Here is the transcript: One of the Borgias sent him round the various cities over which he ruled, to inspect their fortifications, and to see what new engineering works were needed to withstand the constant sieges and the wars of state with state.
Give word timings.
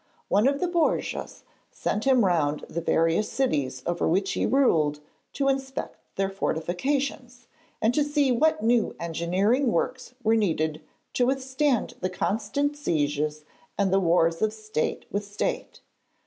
One 0.29 0.47
of 0.47 0.59
the 0.59 0.67
Borgias 0.67 1.43
sent 1.69 2.05
him 2.05 2.25
round 2.25 2.61
the 2.67 2.81
various 2.81 3.31
cities 3.31 3.83
over 3.85 4.07
which 4.07 4.31
he 4.31 4.47
ruled, 4.47 4.99
to 5.33 5.47
inspect 5.47 5.95
their 6.15 6.31
fortifications, 6.31 7.45
and 7.83 7.93
to 7.93 8.03
see 8.03 8.31
what 8.31 8.63
new 8.63 8.95
engineering 8.99 9.71
works 9.71 10.15
were 10.23 10.35
needed 10.35 10.81
to 11.13 11.27
withstand 11.27 11.97
the 11.99 12.09
constant 12.09 12.75
sieges 12.75 13.45
and 13.77 13.93
the 13.93 13.99
wars 13.99 14.41
of 14.41 14.53
state 14.53 15.05
with 15.11 15.23
state. 15.23 15.81